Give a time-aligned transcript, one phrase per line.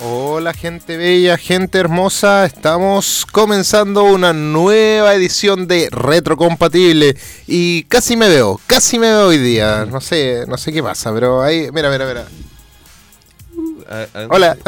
[0.00, 8.28] Hola gente bella, gente hermosa, estamos comenzando una nueva edición de Retrocompatible y casi me
[8.28, 11.90] veo, casi me veo hoy día, no sé, no sé qué pasa, pero ahí, mira,
[11.90, 12.26] mira, mira.
[14.28, 14.58] Hola,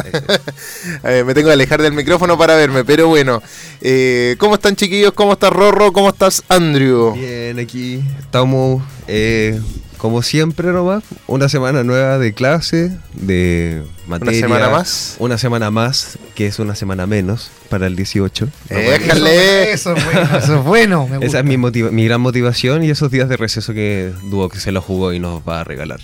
[1.05, 3.43] eh, me tengo que alejar del micrófono para verme, pero bueno,
[3.83, 5.13] eh, ¿cómo están chiquillos?
[5.13, 5.93] ¿Cómo estás Rorro?
[5.93, 7.13] ¿Cómo estás Andrew?
[7.13, 9.61] Bien, aquí estamos eh,
[9.99, 14.39] como siempre nomás, una semana nueva de clase, de materia.
[14.47, 15.17] ¿Una semana más?
[15.19, 18.49] Una semana más, que es una semana menos para el 18.
[18.71, 19.73] ¡Déjale!
[19.73, 21.09] Eso, es bueno, eso es bueno.
[21.09, 24.49] me Esa es mi, motiva- mi gran motivación y esos días de receso que Duo
[24.49, 26.01] que se lo jugó y nos va a regalar.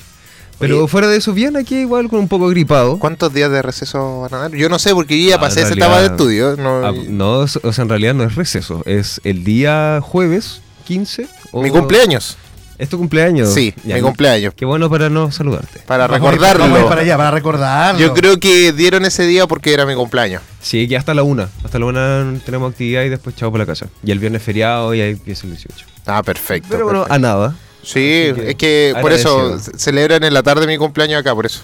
[0.58, 0.88] Pero Oye.
[0.88, 2.98] fuera de eso, bien aquí igual con un poco gripado.
[3.00, 4.52] ¿Cuántos días de receso van a dar?
[4.52, 6.56] Yo no sé, porque yo ya Ah, pasé esa etapa de estudio.
[6.56, 11.26] No, Ah, no, o sea, en realidad no es receso, es el día jueves 15.
[11.50, 12.36] o- mi cumpleaños.
[12.78, 13.52] ¿Es tu cumpleaños?
[13.54, 14.52] Sí, Ya, mi cumpleaños.
[14.54, 15.80] Qué bueno para no saludarte.
[15.86, 16.64] Para Vamos recordarlo.
[16.64, 18.00] Vamos a ir para allá, para recordarlo.
[18.00, 20.42] Yo creo que dieron ese día porque era mi cumpleaños.
[20.60, 21.48] Sí, que hasta la una.
[21.64, 23.86] Hasta la una tenemos actividad y después chao por la casa.
[24.02, 25.86] Y el viernes feriado y ahí empieza el 18.
[26.06, 26.68] Ah, perfecto.
[26.70, 27.14] Pero bueno, perfecto.
[27.14, 27.54] a nada.
[27.82, 27.92] sí,
[28.34, 31.60] que es que por eso celebran en la tarde mi cumpleaños acá, por eso.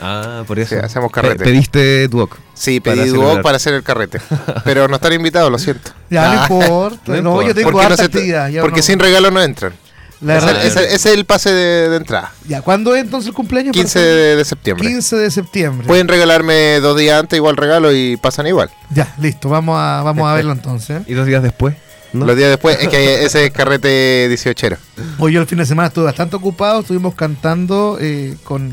[0.00, 0.74] Ah, por eso.
[0.76, 1.44] Sí, hacemos Pe- carrete.
[1.44, 2.36] pediste Duoc.
[2.54, 4.20] Sí, pedí dúo para hacer el carrete.
[4.64, 5.90] Pero no están invitados, lo siento.
[6.10, 7.00] Ya Ah, no importa.
[7.06, 7.48] no No, importa.
[7.48, 8.50] yo tengo porque harta actividad.
[8.60, 9.72] porque no- sin regalo no entran.
[10.20, 12.32] La es el pase de, de entrada.
[12.48, 13.72] Ya, ¿cuándo es entonces el cumpleaños?
[13.72, 14.16] 15 perdón?
[14.16, 14.88] de, de septiembre.
[14.88, 15.86] 15 de septiembre.
[15.86, 18.70] Pueden regalarme dos días antes igual regalo y pasan igual.
[18.90, 19.48] Ya, listo.
[19.48, 21.02] Vamos a, vamos a verlo entonces.
[21.06, 21.76] Y dos días después.
[22.12, 22.24] ¿no?
[22.24, 24.76] Los días después es que ese es carrete 18
[25.18, 26.80] Hoy yo el fin de semana estuve bastante ocupado.
[26.80, 28.72] Estuvimos cantando eh, con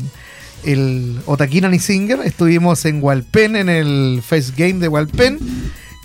[0.64, 2.20] el Otaquina ni Singer.
[2.20, 5.38] Estuvimos en Walpen, en el Face Game de Walpen.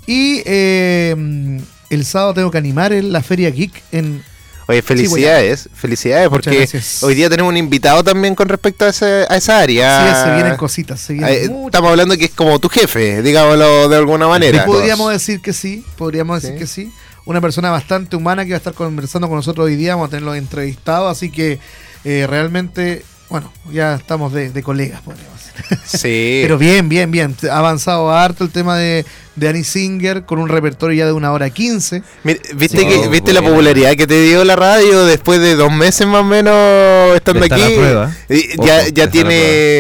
[0.08, 4.24] Y eh, el sábado tengo que animar en la Feria Geek en
[4.68, 9.26] Oye, felicidades, felicidades, Muchas porque hoy día tenemos un invitado también con respecto a, ese-
[9.30, 10.14] a esa área.
[10.16, 13.88] Sí, se vienen cositas, se vienen muchas Estamos hablando que es como tu jefe, digámoslo
[13.88, 14.66] de alguna manera.
[14.66, 16.60] Podríamos decir que sí, podríamos decir Sí.
[16.60, 16.92] que sí.
[17.26, 20.12] Una persona bastante humana que va a estar conversando con nosotros hoy día, vamos a
[20.12, 21.60] tenerlo entrevistado, así que
[22.06, 25.78] eh, realmente, bueno, ya estamos de, de colegas, podríamos decir.
[25.86, 26.40] Sí.
[26.44, 27.36] Pero bien, bien, bien.
[27.52, 29.06] Ha avanzado harto el tema de,
[29.38, 32.04] de Annie Singer con un repertorio ya de una hora quince.
[32.24, 32.86] ¿Viste, Sí.
[32.88, 36.22] que, Oh, ¿viste la popularidad que te dio la radio después de dos meses más
[36.22, 37.74] o menos estando De estar aquí?
[37.74, 38.16] a prueba.
[38.30, 39.34] Y Ojo, ya de ya estar tiene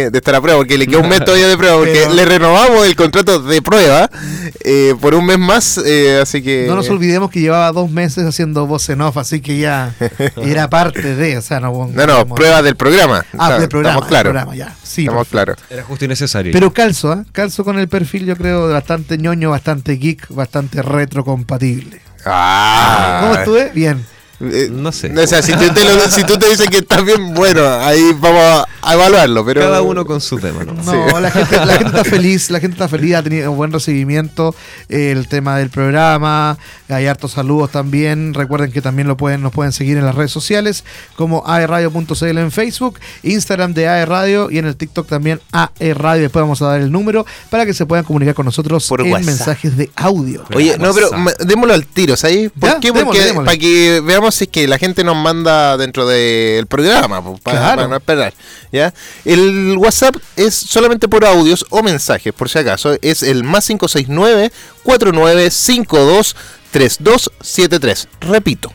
[0.09, 2.25] de estar a prueba, porque le queda un mes todavía de prueba, porque Pero- le
[2.25, 4.09] renovamos el contrato de prueba
[4.63, 6.65] eh, por un mes más, eh, así que...
[6.67, 9.93] No nos olvidemos que llevaba dos meses haciendo voz en off, así que ya
[10.43, 11.89] era parte de, o sea, no...
[11.93, 13.25] No, no, prueba del programa.
[13.37, 13.93] Ah, Está- del programa.
[13.95, 14.33] Estamos claros.
[14.33, 14.75] del programa, ya.
[14.83, 15.57] Sí, Estamos claros.
[15.69, 16.51] Era justo y necesario.
[16.53, 17.25] Pero calzo, ¿ah?
[17.31, 22.01] Calzo con el perfil, yo creo, bastante ñoño, bastante geek, bastante retrocompatible.
[22.25, 23.71] Ah, ¿Cómo estuve?
[23.73, 24.05] Bien.
[24.39, 25.11] Eh, No sé.
[25.17, 28.11] O sea, si tú te, lo- si tú te dices que estás bien, bueno, ahí
[28.19, 29.61] vamos a evaluarlo, pero...
[29.61, 30.73] Cada uno con su tema, ¿no?
[30.73, 31.21] No, Sí.
[31.21, 34.53] la, gente, la gente está feliz, la gente está feliz, ha tenido un buen recibimiento
[34.89, 39.51] eh, el tema del programa, hay hartos saludos también, recuerden que también lo pueden, nos
[39.51, 40.83] pueden seguir en las redes sociales
[41.15, 46.21] como aerradio.cl en Facebook, Instagram de AE Radio y en el TikTok también AE Radio,
[46.23, 49.11] después vamos a dar el número para que se puedan comunicar con nosotros Por en
[49.11, 49.25] WhatsApp.
[49.25, 50.43] mensajes de audio.
[50.53, 51.09] Oye, no, pero
[51.39, 52.51] démoslo al tiro, ¿sabes?
[52.57, 52.93] ¿Por Ya, qué?
[52.93, 53.45] Porque démosle, démosle.
[53.45, 57.57] para que veamos si es que la gente nos manda dentro del programa, pues, para,
[57.59, 57.75] Claro.
[57.77, 58.33] para no esperar.
[58.71, 58.93] ¿ya?
[59.25, 62.97] El WhatsApp es solamente por audios o mensajes, por si acaso.
[63.01, 64.51] Es el más 569
[64.83, 66.35] 4952
[66.71, 68.07] 3273.
[68.21, 68.71] Repito,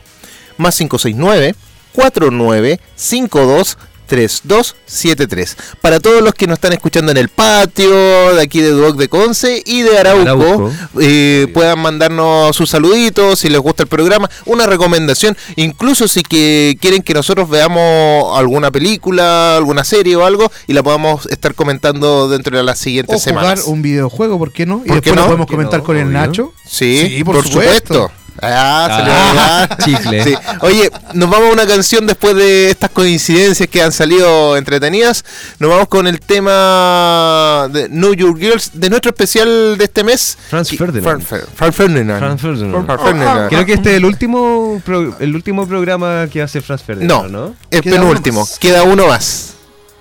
[0.57, 1.55] más 569
[1.93, 3.77] 4952
[4.13, 5.57] 3273.
[5.81, 9.07] Para todos los que nos están escuchando en el patio, de aquí de Duoc de
[9.09, 10.71] Conce y de Arauco, Arauco.
[11.01, 16.77] eh, puedan mandarnos sus saluditos si les gusta el programa, una recomendación, incluso si que
[16.79, 22.29] quieren que nosotros veamos alguna película, alguna serie o algo y la podamos estar comentando
[22.29, 23.65] dentro de las siguientes O jugar semanas.
[23.65, 24.81] un videojuego, ¿por qué no?
[24.85, 25.21] Y ¿Por qué después no?
[25.21, 25.85] lo podemos ¿Por qué comentar no?
[25.85, 26.07] con el.
[26.07, 26.53] Sí, Nacho.
[26.65, 27.93] Sí, por, por supuesto.
[27.93, 28.22] supuesto.
[28.41, 30.23] Ah, le Ah, a chicle.
[30.23, 30.33] Sí.
[30.61, 35.23] Oye, nos vamos a una canción después de estas coincidencias que han salido entretenidas.
[35.59, 40.37] Nos vamos con el tema de New York Girls de nuestro especial de este mes.
[40.49, 41.05] Franz Ferdinand.
[41.05, 42.19] Fran- Fer- Franz Ferdinand.
[42.19, 42.85] Franz Ferdinand.
[42.85, 43.49] Franz Ferdinand.
[43.49, 47.47] Creo que este es el último pro- el último programa que hace Franz Ferdinand, No,
[47.47, 47.55] ¿no?
[47.71, 48.47] el penúltimo.
[48.59, 49.53] Queda uno más.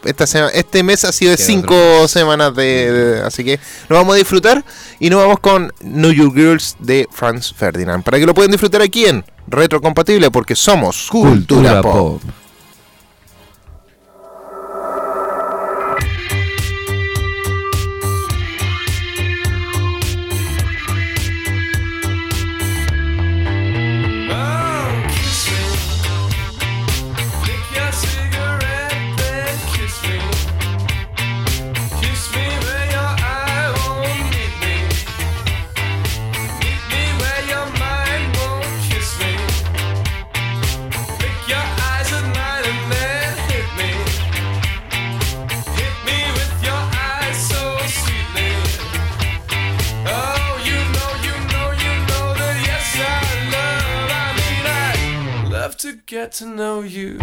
[0.04, 3.58] Esta sema- este mes ha sido de cinco semanas de, de- Así que
[3.88, 4.64] nos vamos a disfrutar
[4.98, 8.02] y nos vamos con New York Girls de Franz Ferdinand.
[8.02, 12.22] Para que lo puedan disfrutar aquí en Retrocompatible porque somos Cultura, Pop.
[55.72, 57.18] Love to get to know you.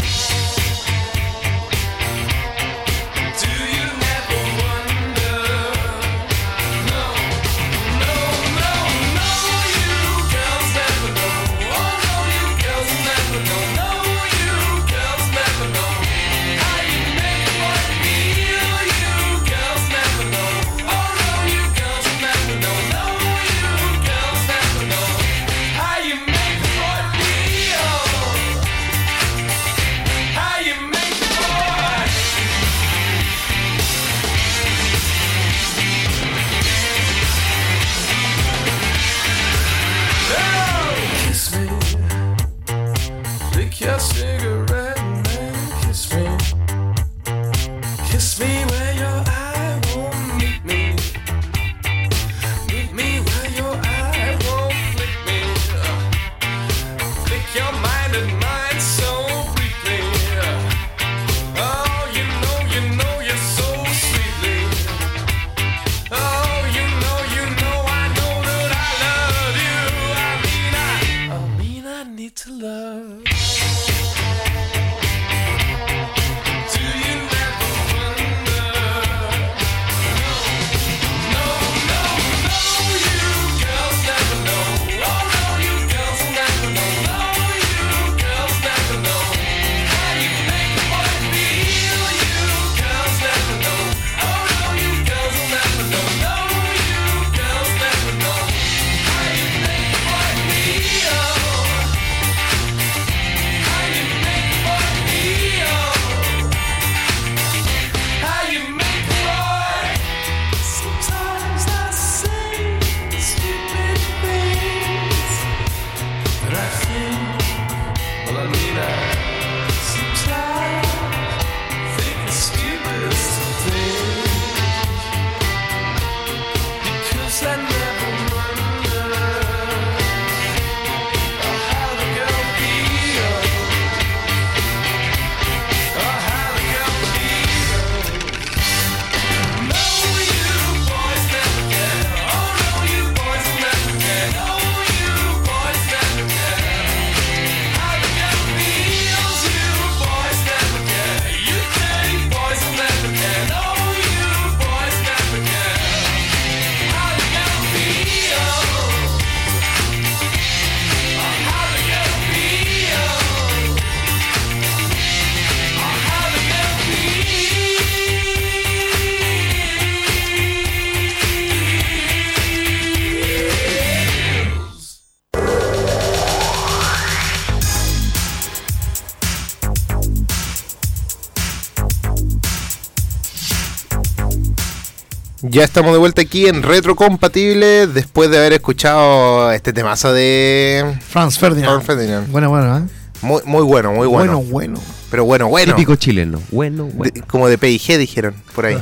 [185.52, 191.40] Ya estamos de vuelta aquí en Retrocompatible después de haber escuchado este temazo de Franz
[191.40, 191.72] Ferdinand.
[191.72, 192.32] Franz Ferdinand.
[192.32, 192.82] Bueno, bueno, ¿eh?
[193.22, 194.34] Muy, muy bueno, muy bueno.
[194.40, 194.80] Bueno, bueno.
[195.10, 195.74] Pero bueno, bueno.
[195.76, 196.40] Típico chileno.
[196.52, 197.12] Bueno, bueno.
[197.16, 198.76] De- como de PIG dijeron por ahí.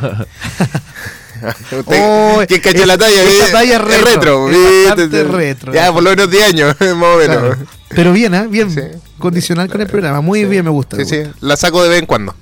[1.71, 3.23] Usted- Oh, ¿Quién cachó es- la talla?
[3.23, 4.49] esta talla es retro, retro.
[4.49, 4.85] es ¿viste?
[4.87, 5.73] bastante retro.
[5.73, 7.37] Ya, por lo menos 10 años, más o menos.
[7.37, 7.57] Claro.
[7.89, 8.47] Pero bien, ¿eh?
[8.49, 8.69] Bien.
[8.71, 8.81] Sí.
[9.19, 10.19] Condicional con el programa.
[10.21, 10.97] Muy bien, me gusta.
[10.97, 11.35] Sí, me sí, gusta.
[11.41, 12.35] la saco de vez en cuando.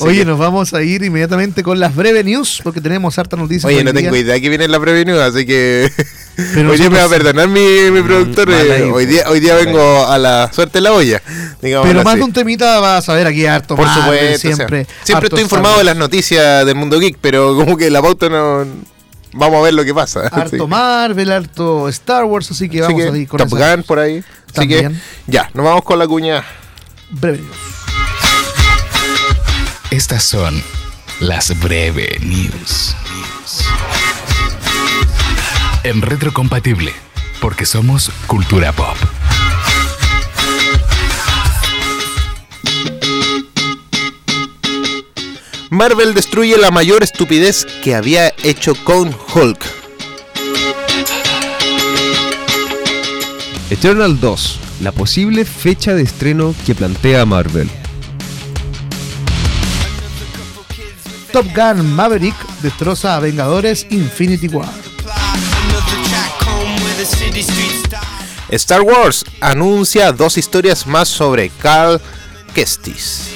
[0.00, 3.64] Oye, que- nos vamos a ir inmediatamente con las breves news porque tenemos harta noticias.
[3.64, 4.02] Oye, hoy no día.
[4.02, 5.90] tengo idea que viene la preview, así que
[6.54, 8.48] Pero hoy día me va a perdonar mi, mi productor.
[8.48, 11.22] mala eh, hoy día hoy día vengo a la suerte en la olla.
[11.60, 12.18] Pero más así.
[12.18, 14.04] de un temita vas a ver aquí harto Por Marvel,
[14.36, 14.82] supuesto, siempre.
[14.82, 18.02] o sea, siempre estoy informado de las noticias del mundo geek, pero como que la
[18.02, 18.66] pauta no.
[19.32, 20.20] Vamos a ver lo que pasa.
[20.32, 23.50] Harto Así- Marvel, harto Star Wars, así que así vamos que a ir con Top
[23.50, 24.24] Gun por ahí.
[24.54, 25.02] Así que También.
[25.26, 26.42] ya, nos vamos con la cuña.
[27.10, 27.56] breve news.
[29.96, 30.62] Estas son
[31.20, 32.94] las breve news.
[35.84, 36.92] En retrocompatible,
[37.40, 38.94] porque somos cultura pop.
[45.70, 49.64] Marvel destruye la mayor estupidez que había hecho con Hulk.
[53.70, 57.70] Eternal 2, la posible fecha de estreno que plantea Marvel.
[61.36, 64.72] Top Gun Maverick destroza a Vengadores Infinity War.
[68.48, 72.00] Star Wars anuncia dos historias más sobre Carl
[72.54, 73.28] Kestis.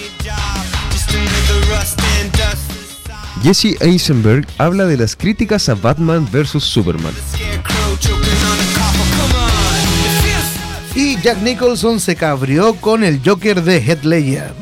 [3.42, 7.12] Jesse Eisenberg habla de las críticas a Batman vs Superman.
[10.95, 14.60] Y Jack Nicholson se cabrió con el Joker de Heath Ledger.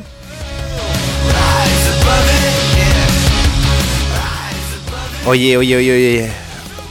[5.29, 6.31] Oye, oye, oye, oye.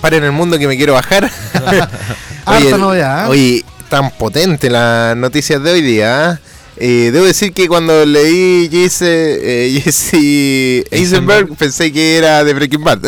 [0.01, 1.29] Paren el mundo que me quiero bajar.
[2.45, 3.31] Harta novedad, ¿eh?
[3.31, 6.39] Oye, tan potente las noticias de hoy día.
[6.41, 6.49] ¿eh?
[6.77, 12.85] Eh, debo decir que cuando leí Jesse, eh, Jesse Eisenberg pensé que era de Breaking
[12.85, 13.01] Bad.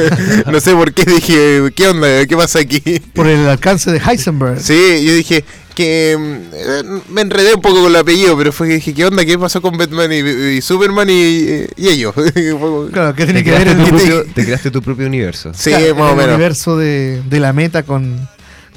[0.50, 2.24] no sé por qué dije, ¿qué onda?
[2.24, 2.80] ¿Qué pasa aquí?
[3.12, 4.58] Por el alcance de Heisenberg.
[4.58, 5.44] Sí, yo dije
[5.78, 9.06] que mm, eh, me enredé un poco con el apellido, pero fue que dije, ¿qué
[9.06, 9.24] onda?
[9.24, 12.14] ¿Qué pasó con Batman y, y Superman y, y ellos?
[12.92, 15.52] Claro, ¿qué tiene que ver el, te- propio, te creaste tu propio universo.
[15.54, 16.34] sí, claro, más o el menos.
[16.34, 18.28] universo de, de la meta con,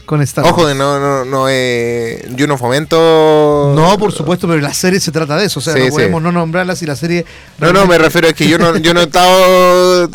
[0.06, 0.56] con Star Wars?
[0.56, 3.74] Ojo, no, no, no, eh, yo no fomento.
[3.76, 5.60] No, por supuesto, pero la serie se trata de eso.
[5.60, 5.92] O sea, Sí, no sí.
[5.92, 7.26] podemos no nombrarla si la serie.
[7.60, 10.10] No, no, me realmente- refiero a que yo no, yo no he estado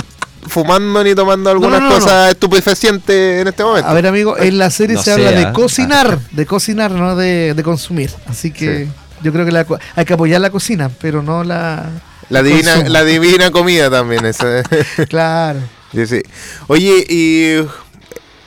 [0.49, 3.89] fumando ni tomando algunas no, no, cosas estupefacientes en este momento.
[3.89, 5.47] A ver, amigo, en la serie No se habla sea.
[5.47, 8.11] de cocinar, de cocinar, no de, de consumir.
[8.27, 8.91] Así que Sí.
[9.23, 11.87] yo creo que la hay que apoyar la cocina, pero no la.
[12.29, 12.91] la divina, consumo.
[12.91, 14.47] la divina comida también, eso.
[15.09, 15.61] Claro.
[15.93, 16.23] Sí, sí.
[16.67, 17.67] Oye, y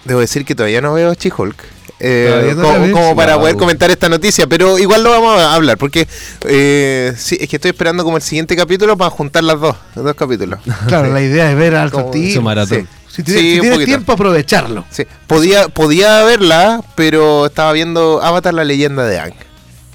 [0.05, 1.55] debo decir que todavía no veo She-Hulk.
[1.99, 3.41] Eh, ¿Todavía no la como, para Wow.
[3.41, 6.07] poder comentar esta noticia, pero igual lo vamos a hablar, porque
[6.45, 10.05] eh, sí, es que estoy esperando como el siguiente capítulo para juntar las dos, los
[10.05, 10.59] dos capítulos.
[10.87, 11.91] Claro, la idea es ver al.
[11.91, 12.81] Su maratón.
[12.81, 12.87] Sí.
[13.15, 13.87] Si tienes, Sí, si un tienes poquito.
[13.87, 14.85] tiempo, aprovecharlo.
[14.91, 19.33] Sí, podía, podía verla, pero estaba viendo Avatar la leyenda de Aang.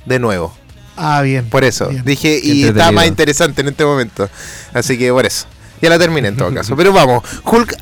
[0.05, 0.55] De nuevo.
[0.97, 1.49] Ah, bien.
[1.49, 1.89] Por eso.
[1.89, 2.05] Bien.
[2.05, 4.29] Dije, y está más interesante en este momento.
[4.73, 5.47] Así que por eso.
[5.85, 6.75] Ya la terminé en todo caso.
[6.76, 7.76] Pero vamos, Hulk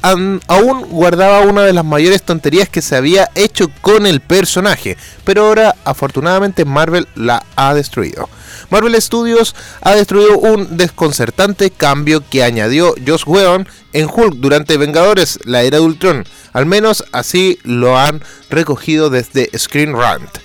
[0.49, 4.97] aún guardaba una de las mayores tonterías que se había hecho con el personaje.
[5.23, 8.28] Pero ahora, afortunadamente, Marvel la ha destruido.
[8.71, 15.38] Marvel Studios ha destruido un desconcertante cambio que añadió Joss Whedon en Hulk durante Vengadores,
[15.44, 16.25] la era de Ultron.
[16.52, 20.38] Al menos así lo han recogido desde Screen Rant.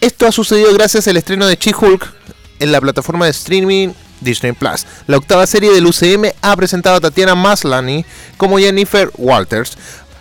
[0.00, 2.12] Esto ha sucedido gracias al estreno de She-Hulk
[2.60, 3.88] en la plataforma de streaming
[4.20, 4.86] Disney Plus.
[5.06, 8.04] La octava serie del UCM ha presentado a Tatiana Maslany
[8.36, 9.76] como Jennifer Walters,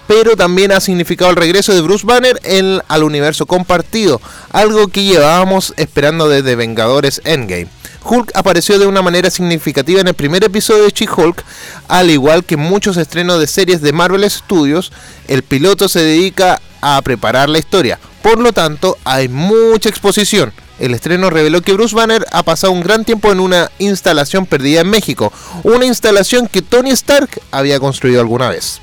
[0.08, 4.20] pero también ha significado el regreso de Bruce Banner en- al universo compartido,
[4.52, 7.68] algo que llevábamos esperando desde Vengadores Endgame.
[8.04, 11.44] Hulk apareció de una manera significativa en el primer episodio de She-Hulk,
[11.90, 14.92] al igual que muchos estrenos de series de Marvel Studios,
[15.28, 18.00] el piloto se dedica a preparar la historia.
[18.24, 20.54] Por lo tanto, hay mucha exposición.
[20.80, 24.82] El estreno reveló que Bruce Banner ha pasado un gran tiempo en una instalación perdida
[24.82, 25.32] en México,
[25.64, 28.80] una instalación que Tony Stark había construido alguna vez.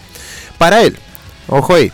[0.59, 0.99] Para él,
[1.49, 1.93] ojo ahí,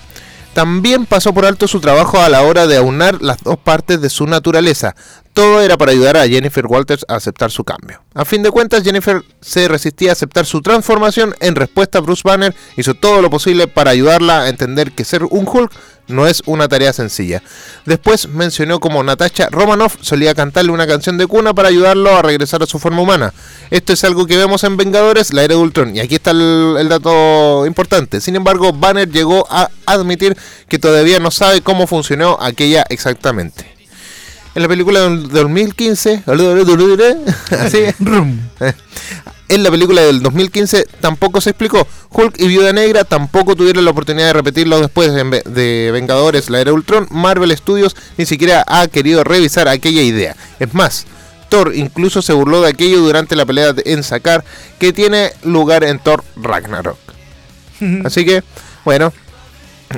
[0.54, 4.11] también pasó por alto su trabajo a la hora de aunar las dos partes de
[4.11, 4.94] su naturaleza.
[5.32, 8.02] Todo era para ayudar a Jennifer Walters a aceptar su cambio.
[8.12, 11.35] A fin de cuentas, Jennifer se resistía a aceptar su transformación.
[11.40, 15.49] En respuesta, Bruce Banner hizo todo lo posible para ayudarla a entender que ser un
[15.49, 15.73] Hulk
[16.09, 17.42] no es una tarea sencilla.
[17.87, 22.62] Después mencionó como Natasha Romanoff solía cantarle una canción de cuna para ayudarlo a regresar
[22.62, 23.32] a su forma humana.
[23.71, 25.97] Esto es algo que vemos en Vengadores, la era de Ultron.
[25.97, 28.21] Y aquí está el, el dato importante.
[28.21, 30.37] Sin embargo, Banner llegó a admitir
[30.68, 33.73] que todavía no sabe cómo funcionó aquella exactamente.
[34.54, 36.25] En la película del 2015,
[37.59, 37.78] así.
[39.54, 41.87] En la película del 2015 tampoco se explicó.
[42.11, 46.73] Hulk y Viuda Negra tampoco tuvieron la oportunidad de repetirlo después de Vengadores, la era
[46.73, 47.06] Ultron.
[47.11, 50.37] Marvel Studios ni siquiera ha querido revisar aquella idea.
[50.59, 51.06] Es más,
[51.50, 54.42] Thor incluso se burló de aquello durante la pelea en Sakar
[54.78, 56.99] que tiene lugar en Thor Ragnarok.
[58.04, 58.42] Así que,
[58.87, 59.12] bueno,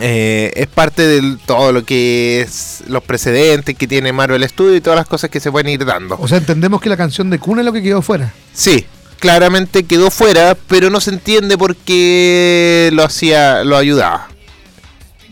[0.00, 4.80] eh, es parte de todo lo que es los precedentes que tiene Marvel Studios y
[4.80, 6.16] todas las cosas que se pueden ir dando.
[6.18, 8.32] O sea, entendemos que la canción de Cuna es lo que quedó fuera.
[8.52, 8.86] Sí,
[9.24, 14.28] claramente quedó fuera, pero no se entiende por qué lo hacía, lo ayudaba.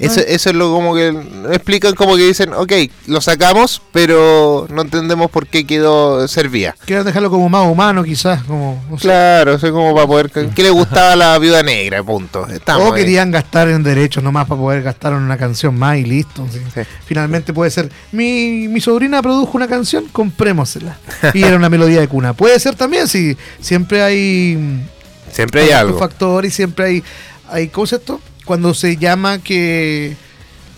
[0.07, 1.09] Eso, eso es lo como que
[1.53, 2.73] explican como que dicen, ok,
[3.07, 6.75] lo sacamos, pero no entendemos por qué quedó servía.
[6.85, 8.43] Quieren dejarlo como más humano, quizás.
[8.45, 9.03] Como, no sé.
[9.03, 10.31] Claro, eso es como para poder...
[10.31, 12.03] ¿Qué le gustaba a la viuda negra?
[12.03, 12.47] Punto.
[12.49, 13.03] Estamos o ahí.
[13.03, 16.47] querían gastar en derechos nomás para poder gastar en una canción más y listo.
[16.53, 16.61] sí.
[16.75, 16.81] Sí.
[17.07, 20.97] Finalmente puede ser, mi, mi sobrina produjo una canción, comprémosela.
[21.35, 22.33] Y era una melodía de cuna.
[22.33, 24.83] Puede ser también, si siempre hay
[25.31, 25.99] Siempre hay algo.
[25.99, 27.05] factor y siempre hay,
[27.49, 28.21] hay ¿cómo es esto?
[28.45, 30.17] Cuando se llama que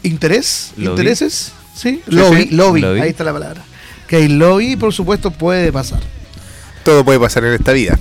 [0.02, 0.90] interés, Lobby.
[0.90, 2.00] intereses, ¿sí?
[2.06, 2.49] Sí, lobby, sí.
[2.54, 3.00] lobby, Lobby.
[3.00, 3.62] ahí está la palabra.
[4.06, 6.00] Que hay lobby, por supuesto, puede pasar.
[6.85, 7.99] Todo puede pasar en esta vida.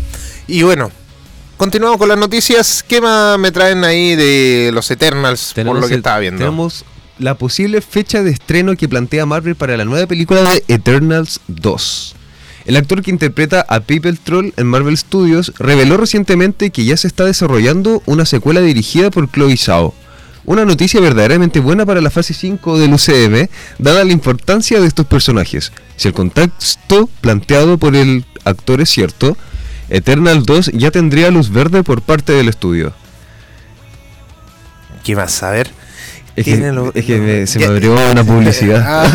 [0.48, 0.91] Y bueno,
[1.55, 2.84] continuamos con las noticias.
[2.86, 6.39] ¿Qué más me traen ahí de los Eternals por lo que el- estaba viendo?
[6.39, 6.84] tenemos
[7.20, 12.15] la posible fecha de estreno que plantea Marvel para la nueva película de Eternals 2.
[12.65, 17.08] El actor que interpreta a People Troll en Marvel Studios reveló recientemente que ya se
[17.08, 19.93] está desarrollando una secuela dirigida por Chloe Zhao.
[20.46, 23.48] Una noticia verdaderamente buena para la fase 5 del UCM,
[23.79, 25.72] dada la importancia de estos personajes.
[25.98, 29.38] Si el contexto planteado por el actor es cierto,
[29.89, 32.93] Eternal 2 ya tendría luz verde por parte del estudio.
[35.03, 35.43] ¿Qué más?
[35.43, 35.72] A ver.
[36.36, 38.84] Es que, es me- se me abrió una publicidad.
[38.86, 39.12] Ah,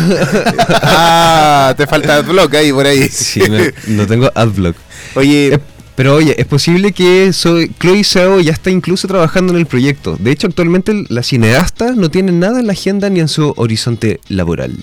[0.81, 3.07] ah, te falta adblock ahí por ahí.
[3.09, 3.41] Sí,
[3.87, 4.75] no tengo adblock.
[5.15, 5.59] Oye,
[5.95, 10.15] Pero oye, es posible que soy, Chloe Zhao ya está incluso trabajando en el proyecto.
[10.17, 14.21] De hecho, actualmente la cineasta no tiene nada en la agenda ni en su horizonte
[14.29, 14.77] laboral.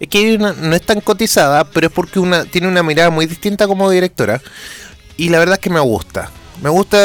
[0.00, 3.26] es que una- no es tan cotizada, pero es porque una tiene una mirada muy
[3.26, 4.40] distinta como directora.
[5.16, 6.30] Y la verdad es que me gusta.
[6.62, 6.98] Me gusta,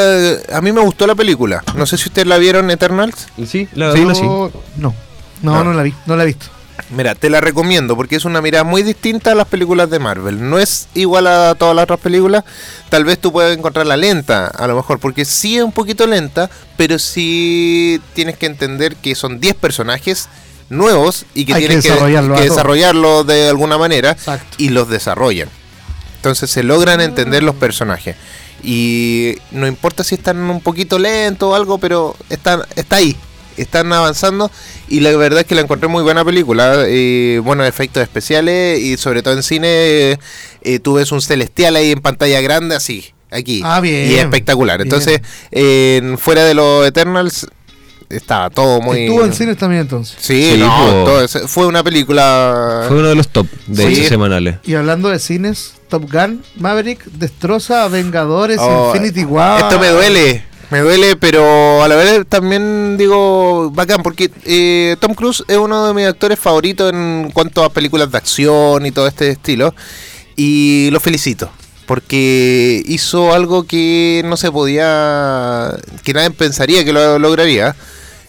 [0.52, 1.64] a mí me gustó la película.
[1.76, 3.28] No sé si ustedes la vieron, Eternals.
[3.48, 4.02] Sí, la Sí.
[4.02, 4.94] No, no,
[5.42, 5.74] no, No.
[5.74, 6.48] la vi, no la he visto.
[6.90, 10.50] Mira, te la recomiendo porque es una mirada muy distinta a las películas de Marvel.
[10.50, 12.44] No es igual a todas las otras películas.
[12.90, 16.50] Tal vez tú puedas encontrarla lenta, a lo mejor, porque sí es un poquito lenta,
[16.78, 20.30] pero sí tienes que entender que son 10 personajes
[20.70, 24.56] nuevos y que Hay que tienes que, desarrollarlo que de alguna manera Exacto.
[24.58, 25.50] y los desarrollan.
[26.18, 28.16] Entonces se logran entender los personajes.
[28.64, 33.16] Y no importa si están un poquito lentos o algo, pero están, está ahí.
[33.58, 34.50] Están avanzando.
[34.88, 36.86] Y la verdad es que la encontré muy buena película.
[36.88, 38.80] Eh, buenos efectos especiales.
[38.80, 40.20] Y sobre todo en cine, eh,
[40.62, 43.14] eh, tú ves un celestial ahí en pantalla grande, así.
[43.30, 43.62] Aquí.
[43.64, 44.12] Ah, bien.
[44.12, 44.78] Y espectacular.
[44.78, 44.88] Bien.
[44.88, 45.22] Entonces,
[45.52, 47.48] en fuera de los Eternals,
[48.10, 49.06] estaba todo muy.
[49.06, 50.16] Estuvo en cines también entonces.
[50.20, 50.68] Sí, Sí, no,
[51.06, 52.86] todo ese- fue una película.
[52.88, 53.94] Fue uno de los top de Sí.
[53.94, 54.58] hechos semanales.
[54.66, 59.62] Y hablando de cines, Top Gun, Maverick destroza Vengadores, Oh, Infinity War.
[59.62, 65.14] Esto me duele, me duele, pero a la vez también digo bacán, porque eh, Tom
[65.14, 69.08] Cruise es uno de mis actores favoritos en cuanto a películas de acción y todo
[69.08, 69.76] este estilo.
[70.36, 71.52] Y lo felicito,
[71.86, 77.76] porque hizo algo que no se podía, que nadie pensaría que lo lograría.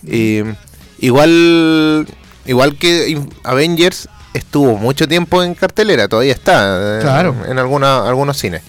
[0.07, 0.55] Eh,
[0.99, 2.07] igual,
[2.47, 7.35] igual que Avengers estuvo mucho tiempo en cartelera, todavía está eh, Claro.
[7.49, 8.63] en alguna, algunos cines.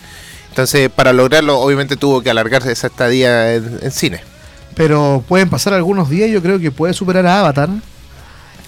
[0.50, 4.22] Entonces, para lograrlo, obviamente tuvo que alargarse esa estadía en, en cine.
[4.76, 7.70] Pero pueden pasar algunos días, yo creo que puede superar a Avatar.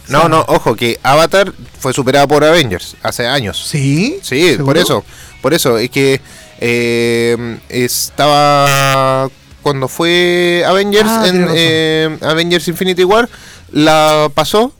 [0.09, 3.61] No, no, ojo, que Avatar fue superada por Avengers hace años.
[3.67, 4.19] Sí.
[4.21, 4.65] Sí, ¿Seguro?
[4.65, 5.05] por eso.
[5.41, 6.21] Por eso, es que
[6.59, 9.29] eh, estaba.
[9.61, 13.27] Cuando fue Avengers, Ah, en eh, Avengers Infinity War,
[13.71, 14.71] la pasó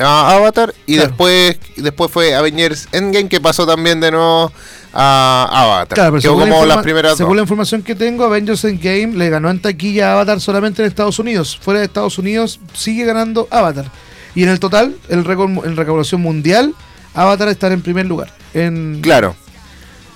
[0.00, 1.08] a Avatar y Claro.
[1.10, 4.50] después después fue Avengers Endgame que pasó también de nuevo
[4.94, 5.88] a Avatar.
[5.94, 9.50] Claro, pero según, la, las primeras según la información que tengo, Avengers Endgame le ganó
[9.50, 11.58] en taquilla a Avatar solamente en Estados Unidos.
[11.60, 13.90] Fuera de Estados Unidos sigue ganando Avatar.
[14.34, 16.74] Y en el total, el récord en recaudación mundial,
[17.14, 18.32] Avatar está en primer lugar.
[18.54, 19.36] En, Claro.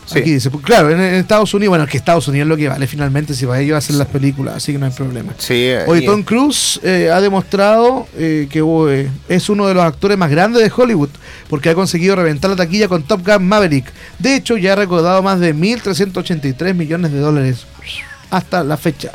[0.06, 0.20] Sí.
[0.20, 2.56] Aquí dice, pues, claro, en, en Estados Unidos, bueno, es que Estados Unidos es lo
[2.56, 5.32] que vale finalmente si para ellos hacen las películas, así que no hay problema.
[5.36, 9.82] Sí, Hoy y- Tom Cruise eh, ha demostrado eh, que eh, es uno de los
[9.82, 11.08] actores más grandes de Hollywood
[11.50, 13.92] porque ha conseguido reventar la taquilla con Top Gun Maverick.
[14.20, 17.66] De hecho, ya ha recaudado más de 1.383 millones de dólares
[18.30, 19.10] hasta la fecha.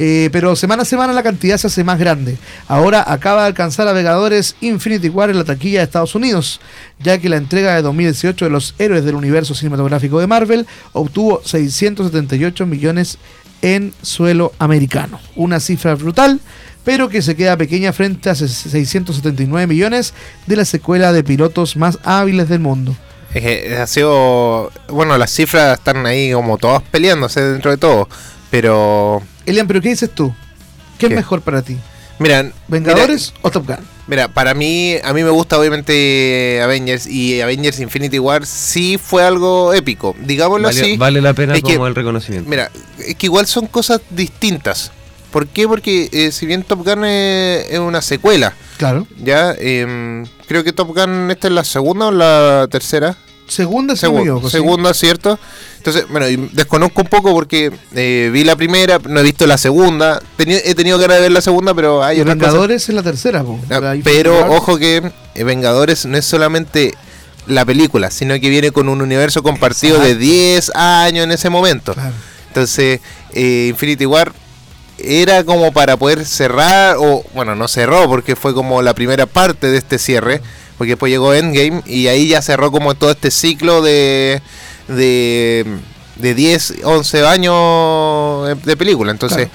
[0.00, 2.38] Eh, pero semana a semana la cantidad se hace más grande.
[2.68, 6.60] Ahora acaba de alcanzar a Vengadores Infinity War en la taquilla de Estados Unidos,
[7.00, 11.42] ya que la entrega de 2018 de los héroes del universo cinematográfico de Marvel obtuvo
[11.44, 13.18] 678 millones
[13.60, 15.20] en suelo americano.
[15.34, 16.40] Una cifra brutal,
[16.84, 20.14] pero que se queda pequeña frente a 679 millones
[20.46, 22.94] de la secuela de pilotos más hábiles del mundo.
[23.78, 24.72] Ha sido.
[24.88, 28.08] Bueno, las cifras están ahí como todas peleándose dentro de todo.
[28.50, 29.22] Pero.
[29.48, 30.34] Elian, ¿pero qué dices tú?
[30.98, 31.76] ¿Qué, es mejor para ti?
[32.18, 33.76] Mira, ¿Vengadores o Top Gun?
[34.08, 39.22] Mira, para mí, a mí me gusta obviamente Avengers y Avengers Infinity War sí fue
[39.22, 40.16] algo épico.
[40.20, 40.96] Digámoslo Vale, así.
[40.96, 42.48] vale la pena Es que- como el reconocimiento.
[42.48, 42.70] Mira,
[43.06, 44.90] es que igual son cosas distintas.
[45.30, 45.68] ¿Por qué?
[45.68, 49.06] Porque eh, si bien Top Gun es, es una secuela, Claro.
[49.22, 53.14] ya Em, creo que Top Gun esta es la segunda o la tercera.
[53.48, 54.52] Segunda, Segu- equivoco, sí.
[54.56, 55.38] segunda, ¿cierto?
[55.78, 60.20] Entonces, bueno, desconozco un poco porque eh, vi la primera, no he visto la segunda.
[60.36, 62.34] Teni- he tenido ganas de ver la segunda, pero hay cosas.
[62.36, 63.58] Vengadores es la tercera, po.
[63.70, 66.94] Ah, pero ojo que eh, Vengadores no es solamente
[67.46, 70.20] la película, sino que viene con un universo compartido de Exacto.
[70.24, 71.94] 10 años en ese momento.
[71.94, 72.12] Claro.
[72.48, 73.00] Entonces,
[73.32, 74.32] eh, Infinity War
[74.98, 79.68] era como para poder cerrar, o bueno, no cerró porque fue como la primera parte
[79.68, 80.42] de este cierre,
[80.78, 84.40] porque después llegó Endgame y ahí ya cerró como todo este ciclo de,
[84.88, 85.66] de,
[86.16, 89.10] de 10, 11 años de, película.
[89.10, 89.50] Entonces, Claro.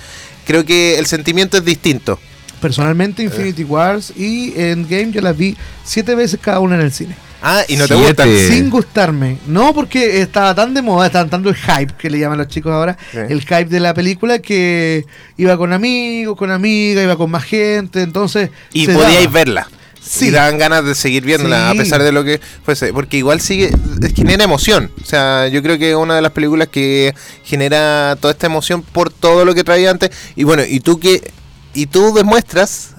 [0.45, 2.19] creo que el sentimiento es distinto.
[2.61, 7.15] Personalmente, Infinity Wars y Endgame yo las vi siete veces cada una en el cine.
[7.45, 8.07] Ah, y no te Siete.
[8.07, 8.25] gusta.
[8.25, 8.47] Eh.
[8.47, 9.37] Sin gustarme.
[9.47, 12.71] No porque estaba tan de moda, estaba tanto el hype que le llaman los chicos
[12.71, 13.17] ahora, Sí.
[13.17, 15.05] el hype de la película que
[15.35, 18.49] iba con amigos, con amigas, iba con más gente, entonces...
[18.71, 19.33] Y podíais daba.
[19.33, 19.67] verla.
[20.05, 20.27] Sí.
[20.27, 21.77] Y daban ganas de seguir viéndola, Sí.
[21.77, 22.91] a pesar de lo que fuese.
[22.93, 23.71] Porque igual sigue,
[24.15, 24.91] genera emoción.
[25.01, 27.13] O sea, yo creo que es una de las películas que
[27.43, 30.09] genera toda esta emoción por todo lo que traía antes.
[30.35, 31.31] Y bueno, y tú que
[31.73, 32.89] y tú demuestras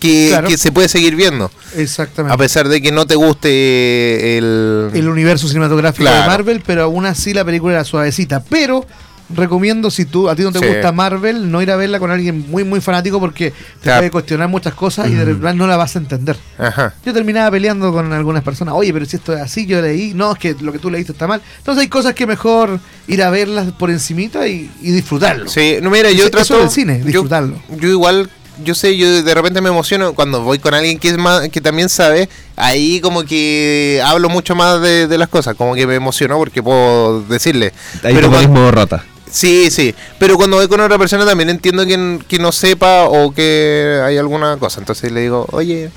[0.00, 0.48] que, Claro.
[0.48, 1.50] que se puede seguir viendo.
[1.76, 2.34] Exactamente.
[2.34, 4.90] A pesar de que no te guste el...
[4.94, 6.22] el universo cinematográfico Claro.
[6.22, 8.42] de Marvel, pero aún así la película era suavecita.
[8.48, 8.86] Pero
[9.34, 10.66] recomiendo si tú a ti no te Sí.
[10.66, 14.00] gusta Marvel, no ir a verla con alguien muy muy fanático porque te Claro.
[14.00, 16.36] puede cuestionar muchas cosas y de verdad no la vas a entender.
[16.58, 16.94] Ajá.
[17.04, 20.32] Yo terminaba peleando con algunas personas, oye, pero si esto es así, yo leí, no,
[20.32, 21.42] es que lo que tú leíste está mal.
[21.58, 25.48] Entonces hay cosas que mejor ir a verlas por encimita y, y disfrutarlo.
[25.48, 26.58] Sí, no, mira, yo eso trato...
[26.58, 27.56] del cine, yo- disfrutarlo.
[27.80, 28.30] Yo, igual,
[28.64, 31.60] yo sé, yo de repente me emociono cuando voy con alguien que es más, que
[31.60, 35.94] también sabe, ahí como que hablo mucho más de, de las cosas, como que me
[35.94, 37.72] emociono porque puedo decirle.
[38.02, 39.04] Ahí Pero cuando- modo rata.
[39.30, 43.32] Sí, sí, pero cuando voy con otra persona también entiendo que, que no sepa o
[43.32, 45.90] que hay alguna cosa, entonces le digo, oye,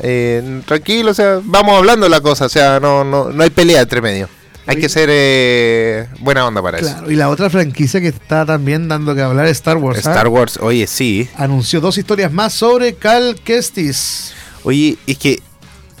[0.00, 3.82] eh, tranquilo, o sea, vamos hablando la cosa, o sea, no, no, no hay pelea
[3.82, 4.28] entre medio.
[4.66, 6.90] Hay que ser eh, buena onda para eso.
[6.90, 10.06] Claro, y la otra franquicia que está también dando que hablar es Star Wars.
[10.06, 10.10] ¿ah?
[10.10, 11.26] Star Wars, oye, sí.
[11.36, 14.34] Anunció dos historias más sobre Cal Kestis.
[14.64, 15.40] Oye, es que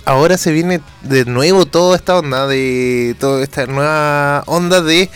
[0.04, 5.08] ahora se viene de nuevo toda esta onda de toda esta nueva onda de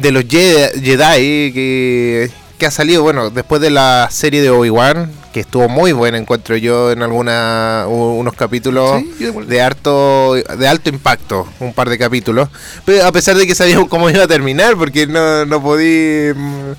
[0.00, 5.10] de los Jedi, Jedi que, que ha salido, bueno, después de la serie de Obi-Wan,
[5.32, 10.88] que estuvo muy buena, encuentro yo en alguna unos capítulos Sí, de harto de alto
[10.88, 12.48] impacto, un par de capítulos,
[12.86, 16.72] pero a pesar de que sabíamos cómo iba a terminar porque no no podí mm,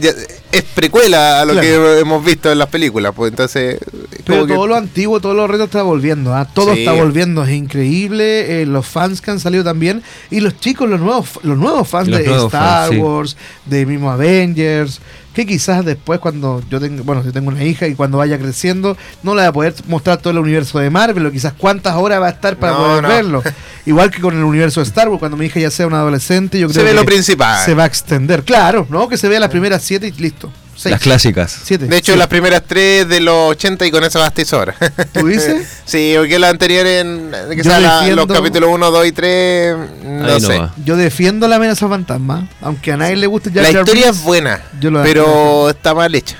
[0.00, 0.14] ya-
[0.52, 1.66] es precuela a lo Claro.
[1.66, 3.78] que hemos visto en las películas, pues entonces
[4.24, 6.34] Pero como que- todo lo antiguo, todo lo reto está volviendo.
[6.34, 6.46] ¿ah?
[6.52, 6.80] Todo Sí.
[6.80, 7.42] está volviendo.
[7.44, 8.62] Es increíble.
[8.62, 10.02] eh, los fans que han salido también.
[10.30, 12.96] Y los chicos, los nuevos, los nuevos fans Los de nuevos Star fans, sí.
[12.98, 13.36] Wars,
[13.66, 15.00] de mismo Avengers.
[15.34, 18.98] Que quizás después, cuando yo tengo, bueno, yo tengo una hija y cuando vaya creciendo,
[19.22, 22.20] no le voy a poder mostrar todo el universo de Marvel, o quizás cuántas horas
[22.20, 23.08] va a estar para No, poder no.
[23.08, 23.42] verlo.
[23.86, 26.58] Igual que con el universo de Star Wars, cuando mi hija ya sea una adolescente,
[26.60, 27.64] yo creo se ve que lo principal.
[27.64, 28.42] se va a extender.
[28.44, 29.08] Claro, ¿no?
[29.08, 30.41] Que se vea las primeras siete y listo.
[30.82, 30.90] Seis.
[30.92, 31.60] Las clásicas.
[31.64, 31.86] Siete.
[31.86, 34.74] De hecho, las primeras tres de los 80 y con eso sobra.
[35.12, 35.68] ¿Tú dices?
[35.84, 39.12] sí, porque la anterior en que Yo sea la- defiendo- los capítulos 1, 2 y
[39.12, 40.60] 3, no Ahí sé.
[40.84, 44.22] Yo defiendo la amenaza fantasma, aunque a nadie le guste Jar la Jar historia es
[44.22, 46.36] buena, Yo lo- pero está mal hecha.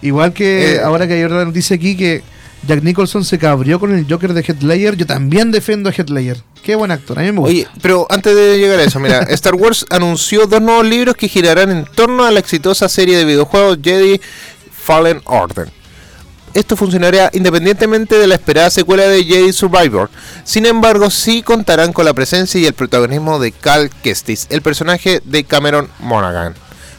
[0.00, 0.80] Igual que Eh.
[0.80, 2.24] ahora que hay otra noticia aquí que
[2.66, 6.10] Jack Nicholson se cabrió con el Joker de Heath Ledger, yo también defiendo a Heath
[6.10, 6.42] Ledger.
[6.62, 7.50] Qué buen actor, a mí me gusta.
[7.50, 11.28] Oye, pero antes de llegar a eso, mira, Star Wars anunció dos nuevos libros que
[11.28, 14.20] girarán en torno a la exitosa serie de videojuegos Jedi
[14.70, 15.70] Fallen Order.
[16.54, 20.10] Esto funcionaría independientemente de la esperada secuela de Jedi Survivor.
[20.44, 25.22] Sin embargo, sí contarán con la presencia y el protagonismo de Cal Kestis, el personaje
[25.24, 26.54] de Cameron Monaghan.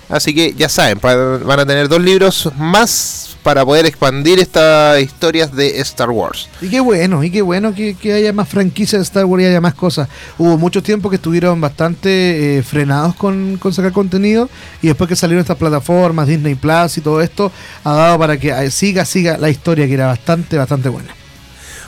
[0.10, 5.54] Así que ya saben, van a tener dos libros más para poder expandir estas historias
[5.54, 6.50] de Star Wars.
[6.62, 9.48] Y qué bueno, y qué bueno que, que haya más franquicias de Star Wars y
[9.48, 10.08] haya más cosas.
[10.38, 14.50] Hubo mucho tiempo que estuvieron bastante eh, frenados con, con sacar contenido
[14.82, 17.52] y después que salieron estas plataformas, Disney Plus y todo esto,
[17.84, 21.10] ha dado para que eh, siga, siga la historia que era bastante, bastante buena.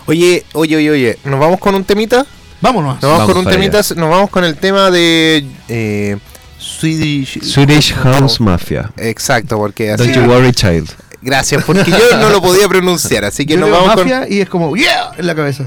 [0.07, 2.25] Oye, oye, oye, oye, ¿nos vamos con un temita?
[2.61, 2.95] Vámonos.
[2.95, 3.95] Nos vamos, Vamos con un temita, allá.
[3.95, 6.17] nos vamos con el tema de eh,
[6.59, 8.91] Swedish, Swedish House Mafia.
[8.97, 10.03] Exacto, porque así.
[10.11, 10.89] Don't you worry, child.
[11.25, 14.47] Gracias, porque yo no lo podía pronunciar, así que Yo nos vamos mafia y es
[14.47, 15.09] como, ¡yeah!
[15.17, 15.63] en la cabeza.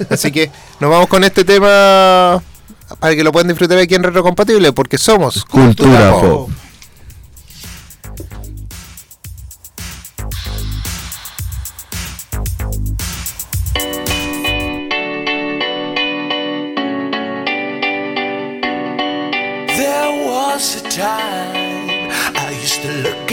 [0.00, 0.50] con, así que
[0.80, 2.42] nos vamos con este tema
[2.98, 6.50] para que lo puedan disfrutar aquí en Retrocompatible, porque somos Cultura Pop.
[19.76, 21.45] There was a time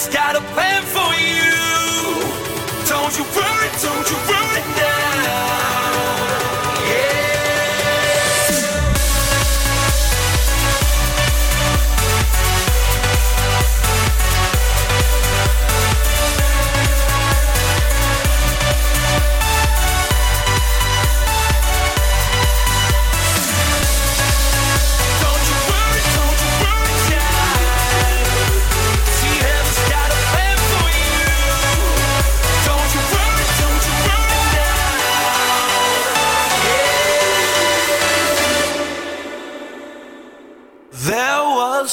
[0.00, 0.69] just gotta pay.